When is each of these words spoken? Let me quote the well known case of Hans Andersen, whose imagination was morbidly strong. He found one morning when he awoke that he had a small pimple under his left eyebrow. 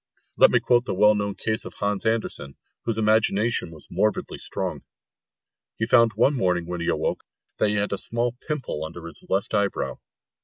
Let 0.35 0.49
me 0.49 0.59
quote 0.59 0.85
the 0.85 0.95
well 0.95 1.13
known 1.13 1.35
case 1.35 1.63
of 1.63 1.75
Hans 1.75 2.07
Andersen, 2.07 2.55
whose 2.85 2.97
imagination 2.97 3.69
was 3.69 3.87
morbidly 3.91 4.39
strong. 4.39 4.81
He 5.77 5.85
found 5.85 6.13
one 6.13 6.33
morning 6.33 6.65
when 6.65 6.81
he 6.81 6.87
awoke 6.89 7.23
that 7.59 7.69
he 7.69 7.75
had 7.75 7.93
a 7.93 7.99
small 7.99 8.35
pimple 8.47 8.83
under 8.83 9.05
his 9.05 9.23
left 9.29 9.53
eyebrow. 9.53 9.99